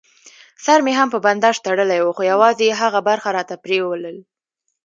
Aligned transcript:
سر 0.65 0.79
مې 0.85 0.93
هم 0.99 1.07
په 1.13 1.19
بنداژ 1.25 1.55
تړلی 1.65 1.99
و، 2.01 2.15
خو 2.15 2.21
یوازې 2.31 2.63
یې 2.69 2.79
هغه 2.81 2.99
برخه 3.09 3.29
راته 3.37 3.55
پرېولل. 3.63 4.17